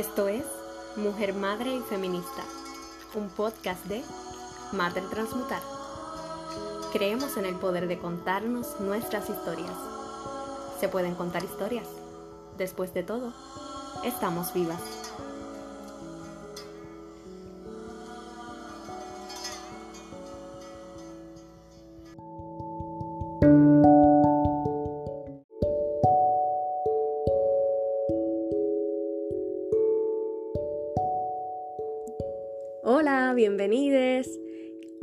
[0.00, 0.46] Esto es
[0.96, 2.42] Mujer, Madre y Feminista,
[3.14, 4.02] un podcast de
[4.72, 5.60] Madre Transmutar.
[6.90, 9.76] Creemos en el poder de contarnos nuestras historias.
[10.80, 11.86] Se pueden contar historias.
[12.56, 13.34] Después de todo,
[14.02, 14.80] estamos vivas.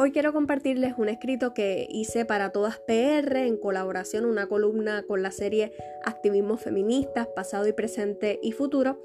[0.08, 5.22] Hoy quiero compartirles un escrito que hice para todas PR en colaboración, una columna con
[5.22, 5.74] la serie
[6.06, 9.04] Activismo Feministas, pasado y presente y futuro,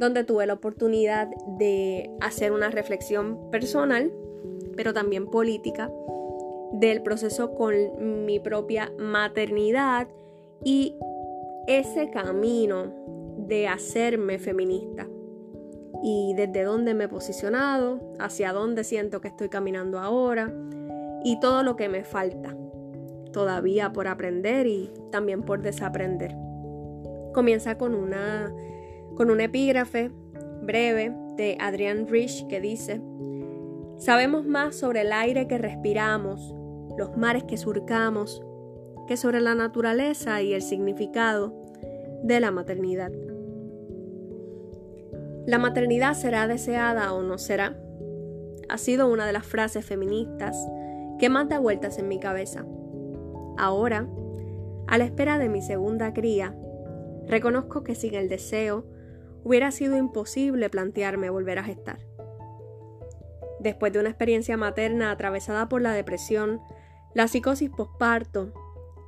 [0.00, 4.12] donde tuve la oportunidad de hacer una reflexión personal,
[4.74, 5.88] pero también política,
[6.72, 10.08] del proceso con mi propia maternidad
[10.64, 10.96] y
[11.68, 12.92] ese camino
[13.36, 15.06] de hacerme feminista
[16.02, 20.52] y desde dónde me he posicionado, hacia dónde siento que estoy caminando ahora
[21.24, 22.56] y todo lo que me falta
[23.32, 26.34] todavía por aprender y también por desaprender.
[27.32, 28.52] Comienza con una
[29.16, 30.10] con un epígrafe
[30.62, 33.00] breve de Adrian Rich que dice:
[33.98, 36.54] Sabemos más sobre el aire que respiramos,
[36.96, 38.42] los mares que surcamos,
[39.06, 41.54] que sobre la naturaleza y el significado
[42.22, 43.10] de la maternidad.
[45.46, 47.76] La maternidad será deseada o no será.
[48.68, 50.56] Ha sido una de las frases feministas
[51.18, 52.64] que más da vueltas en mi cabeza.
[53.58, 54.06] Ahora,
[54.86, 56.54] a la espera de mi segunda cría,
[57.26, 58.84] reconozco que sin el deseo
[59.44, 61.98] hubiera sido imposible plantearme volver a gestar.
[63.60, 66.60] Después de una experiencia materna atravesada por la depresión,
[67.14, 68.52] la psicosis posparto,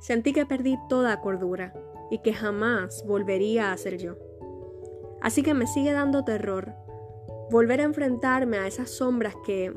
[0.01, 1.73] sentí que perdí toda cordura
[2.11, 4.15] y que jamás volvería a ser yo.
[5.23, 6.75] Así que me sigue dando terror
[7.49, 9.73] volver a enfrentarme a esas sombras que,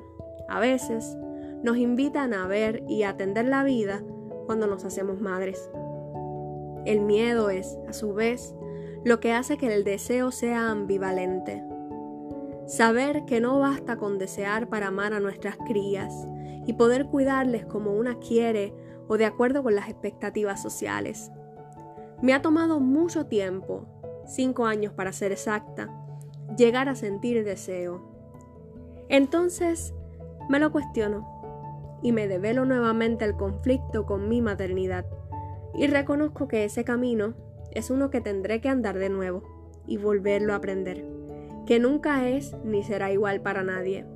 [0.48, 1.16] a veces,
[1.62, 4.02] nos invitan a ver y atender la vida
[4.46, 5.70] cuando nos hacemos madres.
[6.84, 8.56] El miedo es, a su vez,
[9.04, 11.62] lo que hace que el deseo sea ambivalente.
[12.66, 16.26] Saber que no basta con desear para amar a nuestras crías
[16.66, 18.74] y poder cuidarles como una quiere
[19.06, 21.30] o de acuerdo con las expectativas sociales.
[22.20, 23.86] Me ha tomado mucho tiempo
[24.26, 25.88] cinco años para ser exacta,
[26.56, 28.00] llegar a sentir deseo.
[29.08, 29.94] Entonces
[30.48, 31.26] me lo cuestiono
[32.02, 35.06] y me develo nuevamente el conflicto con mi maternidad
[35.74, 37.34] y reconozco que ese camino
[37.72, 39.42] es uno que tendré que andar de nuevo
[39.86, 41.04] y volverlo a aprender,
[41.66, 44.06] que nunca es ni será igual para nadie.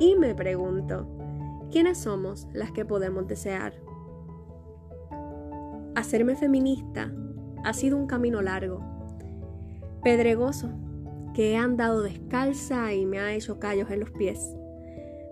[0.00, 1.06] Y me pregunto,
[1.70, 3.74] ¿quiénes somos las que podemos desear?
[5.94, 7.12] Hacerme feminista
[7.62, 8.93] ha sido un camino largo
[10.04, 10.68] pedregoso
[11.34, 14.54] que he andado descalza y me ha hecho callos en los pies.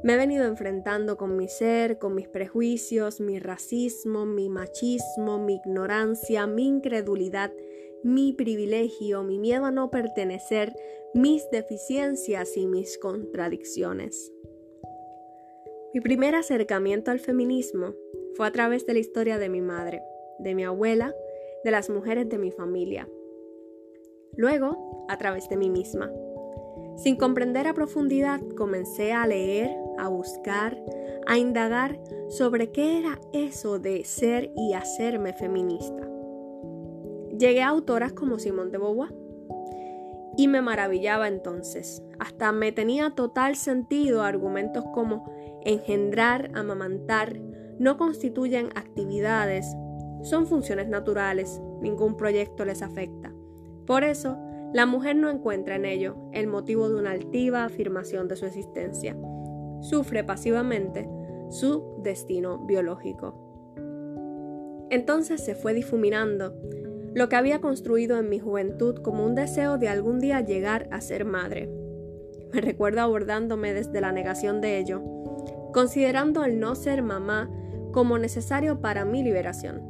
[0.03, 5.57] Me he venido enfrentando con mi ser, con mis prejuicios, mi racismo, mi machismo, mi
[5.57, 7.53] ignorancia, mi incredulidad,
[8.03, 10.75] mi privilegio, mi miedo a no pertenecer,
[11.15, 14.33] mis deficiencias y mis contradicciones.
[15.95, 17.95] Mi primer acercamiento al feminismo
[18.35, 20.03] fue a través de la historia de mi madre,
[20.41, 21.15] de mi abuela,
[21.63, 23.09] de las mujeres de mi familia,
[24.37, 26.11] luego a través de mí misma.
[26.97, 30.79] Sin comprender a profundidad, comencé a leer, a buscar,
[31.27, 31.99] a indagar
[32.29, 36.09] sobre qué era eso de ser y hacerme feminista.
[37.39, 39.15] Llegué a autoras como Simone de Beauvoir
[40.37, 42.03] y me maravillaba entonces.
[42.19, 45.25] Hasta me tenía total sentido argumentos como
[45.65, 47.39] engendrar, amamantar,
[47.79, 49.67] no constituyen actividades,
[50.23, 53.32] son funciones naturales, ningún proyecto les afecta.
[53.87, 54.37] Por eso,
[54.73, 59.17] la mujer no encuentra en ello el motivo de una altiva afirmación de su existencia.
[59.81, 61.09] Sufre pasivamente
[61.51, 63.43] su destino biológico.
[64.91, 66.55] Entonces se fue difuminando
[67.15, 71.01] lo que había construido en mi juventud como un deseo de algún día llegar a
[71.01, 71.71] ser madre.
[72.53, 75.03] Me recuerdo abordándome desde la negación de ello,
[75.73, 77.51] considerando el no ser mamá
[77.93, 79.83] como necesario para mi liberación.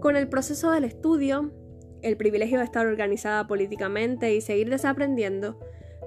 [0.00, 1.50] Con el proceso del estudio,
[2.02, 5.58] el privilegio de estar organizada políticamente y seguir desaprendiendo,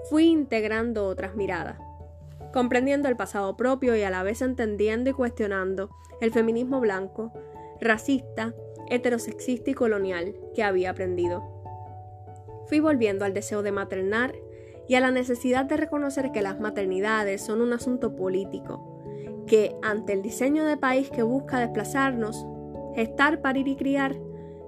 [0.09, 1.79] fui integrando otras miradas,
[2.53, 5.89] comprendiendo el pasado propio y a la vez entendiendo y cuestionando
[6.21, 7.33] el feminismo blanco,
[7.79, 8.53] racista,
[8.89, 11.43] heterosexista y colonial que había aprendido.
[12.67, 14.33] Fui volviendo al deseo de maternar
[14.87, 19.01] y a la necesidad de reconocer que las maternidades son un asunto político,
[19.45, 22.45] que ante el diseño de país que busca desplazarnos,
[22.95, 24.15] gestar, parir y criar,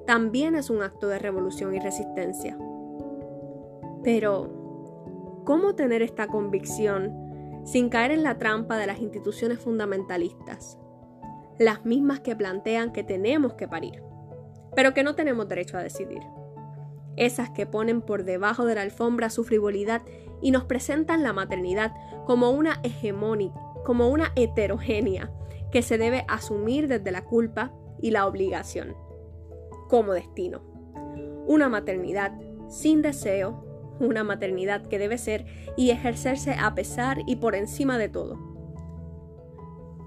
[0.05, 2.57] también es un acto de revolución y resistencia.
[4.03, 10.79] Pero, ¿cómo tener esta convicción sin caer en la trampa de las instituciones fundamentalistas?
[11.59, 14.01] Las mismas que plantean que tenemos que parir,
[14.75, 16.21] pero que no tenemos derecho a decidir.
[17.17, 20.01] Esas que ponen por debajo de la alfombra su frivolidad
[20.41, 21.93] y nos presentan la maternidad
[22.25, 25.31] como una hegemónica, como una heterogénea
[25.71, 27.71] que se debe asumir desde la culpa
[28.01, 28.95] y la obligación,
[29.91, 30.61] como destino.
[31.47, 32.31] Una maternidad
[32.69, 35.45] sin deseo, una maternidad que debe ser
[35.75, 38.39] y ejercerse a pesar y por encima de todo.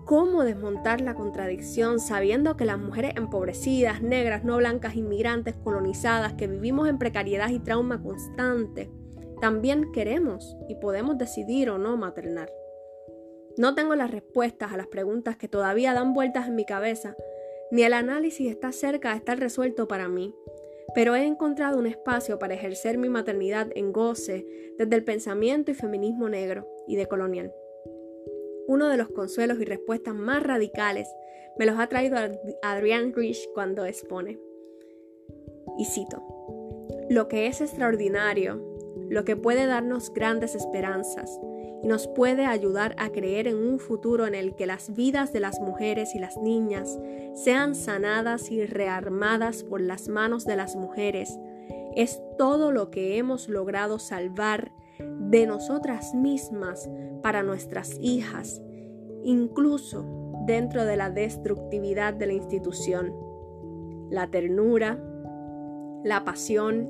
[0.06, 6.46] ¿Cómo desmontar la contradicción sabiendo que las mujeres empobrecidas, negras, no blancas, inmigrantes, colonizadas, que
[6.46, 8.90] vivimos en precariedad y trauma constante,
[9.42, 12.50] también queremos y podemos decidir o no maternar?
[13.58, 17.14] No tengo las respuestas a las preguntas que todavía dan vueltas en mi cabeza,
[17.70, 20.34] ni el análisis está cerca de estar resuelto para mí,
[20.94, 24.46] pero he encontrado un espacio para ejercer mi maternidad en goce
[24.78, 27.52] desde el pensamiento y feminismo negro y decolonial.
[28.66, 31.08] Uno de los consuelos y respuestas más radicales
[31.58, 32.16] me los ha traído
[32.62, 34.38] Adrienne Rich cuando expone.
[35.78, 36.22] Y cito,
[37.10, 38.62] lo que es extraordinario,
[39.10, 41.38] lo que puede darnos grandes esperanzas,
[41.84, 45.40] y nos puede ayudar a creer en un futuro en el que las vidas de
[45.40, 46.98] las mujeres y las niñas
[47.34, 51.38] sean sanadas y rearmadas por las manos de las mujeres.
[51.94, 56.88] Es todo lo que hemos logrado salvar de nosotras mismas
[57.22, 58.62] para nuestras hijas,
[59.22, 60.06] incluso
[60.46, 63.12] dentro de la destructividad de la institución.
[64.08, 64.98] La ternura,
[66.02, 66.88] la pasión,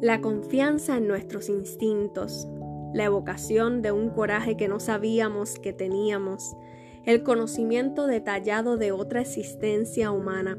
[0.00, 2.48] la confianza en nuestros instintos,
[2.92, 6.56] la evocación de un coraje que no sabíamos que teníamos,
[7.04, 10.58] el conocimiento detallado de otra existencia humana,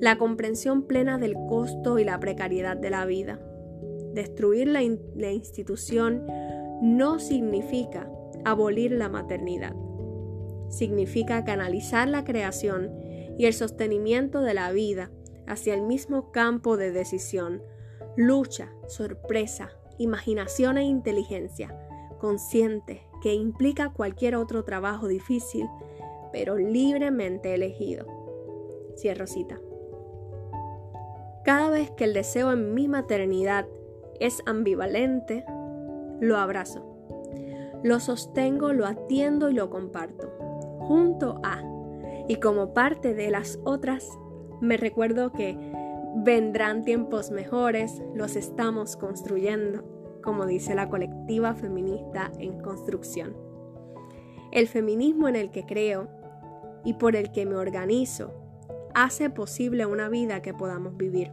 [0.00, 3.40] la comprensión plena del costo y la precariedad de la vida.
[4.12, 6.26] Destruir la, institución
[6.82, 8.10] no significa
[8.44, 9.74] abolir la maternidad.
[10.68, 12.90] Significa canalizar la creación
[13.38, 15.10] y el sostenimiento de la vida
[15.46, 17.62] hacia el mismo campo de decisión,
[18.16, 21.76] lucha, sorpresa, imaginación e inteligencia,
[22.18, 25.66] consciente que implica cualquier otro trabajo difícil,
[26.32, 28.06] pero libremente elegido.
[28.96, 29.58] Cierro cita.
[31.44, 33.66] Cada vez que el deseo en mi maternidad
[34.20, 35.44] es ambivalente,
[36.20, 36.90] lo abrazo.
[37.82, 40.32] Lo sostengo, lo atiendo y lo comparto.
[40.80, 41.62] Junto a,
[42.28, 44.08] y como parte de las otras,
[44.60, 45.56] me recuerdo que
[46.16, 49.82] Vendrán tiempos mejores, los estamos construyendo,
[50.22, 53.36] como dice la colectiva feminista en construcción.
[54.52, 56.08] El feminismo en el que creo
[56.84, 58.32] y por el que me organizo
[58.94, 61.32] hace posible una vida que podamos vivir.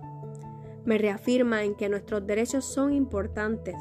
[0.84, 3.76] Me reafirma en que nuestros derechos son importantes,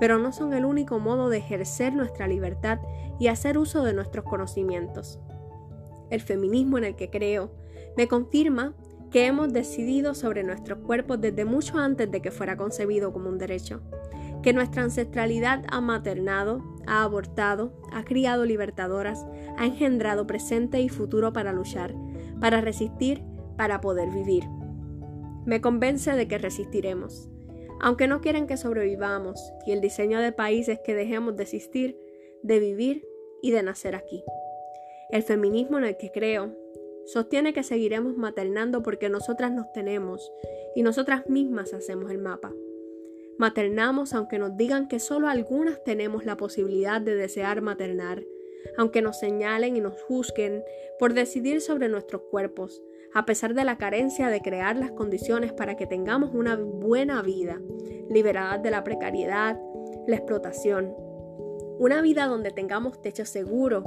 [0.00, 2.80] pero no son el único modo de ejercer nuestra libertad
[3.20, 5.20] y hacer uso de nuestros conocimientos.
[6.10, 7.52] El feminismo en el que creo
[7.96, 8.74] me confirma
[9.12, 13.38] que hemos decidido sobre nuestros cuerpos desde mucho antes de que fuera concebido como un
[13.38, 13.82] derecho,
[14.42, 19.24] que nuestra ancestralidad ha maternado, ha abortado, ha criado libertadoras,
[19.58, 21.94] ha engendrado presente y futuro para luchar,
[22.40, 23.22] para resistir,
[23.56, 24.44] para poder vivir.
[25.44, 27.28] Me convence de que resistiremos,
[27.80, 31.98] aunque no quieren que sobrevivamos, y el diseño de país es que dejemos de existir,
[32.42, 33.06] de vivir
[33.42, 34.24] y de nacer aquí.
[35.10, 36.61] El feminismo en el que creo
[37.06, 40.32] Sostiene que seguiremos maternando porque nosotras nos tenemos
[40.74, 42.52] y nosotras mismas hacemos el mapa.
[43.38, 48.24] Maternamos aunque nos digan que solo algunas tenemos la posibilidad de desear maternar,
[48.76, 50.62] aunque nos señalen y nos juzguen
[50.98, 52.82] por decidir sobre nuestros cuerpos,
[53.14, 57.60] a pesar de la carencia de crear las condiciones para que tengamos una buena vida,
[58.08, 59.60] liberadas de la precariedad,
[60.06, 60.94] la explotación.
[61.78, 63.82] Una vida donde tengamos techo seguro,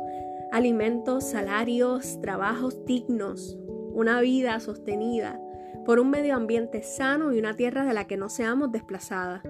[0.55, 3.59] alimentos, salarios, trabajos dignos,
[3.91, 5.37] una vida sostenida
[5.85, 9.41] por un medio ambiente sano y una tierra de la que no seamos desplazadas.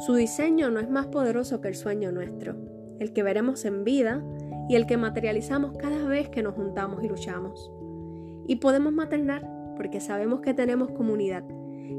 [0.00, 2.56] Su diseño no es más poderoso que el sueño nuestro,
[2.98, 4.22] el que veremos en vida
[4.68, 7.72] y el que materializamos cada vez que nos juntamos y luchamos.
[8.46, 11.44] Y podemos maternar porque sabemos que tenemos comunidad,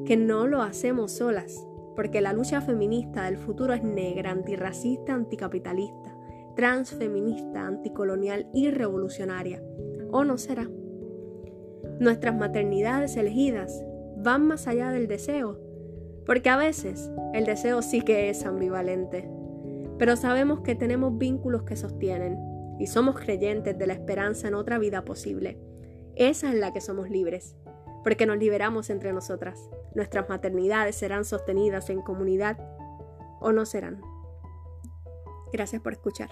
[0.06, 6.19] que no lo hacemos solas, porque la lucha feminista del futuro es negra, antirracista, anticapitalista
[6.60, 9.64] transfeminista, anticolonial y revolucionaria.
[10.12, 10.70] ¿O no será?
[12.02, 13.82] Nuestras maternidades elegidas
[14.18, 15.58] van más allá del deseo,
[16.26, 19.32] porque a veces el deseo sí que es ambivalente,
[19.98, 22.38] pero sabemos que tenemos vínculos que sostienen
[22.78, 25.58] y somos creyentes de la esperanza en otra vida posible.
[26.18, 27.56] Esa es la que somos libres,
[28.04, 29.70] porque nos liberamos entre nosotras.
[29.96, 32.58] Nuestras maternidades serán sostenidas en comunidad
[33.40, 34.02] o no serán.
[35.54, 36.30] Gracias por escuchar.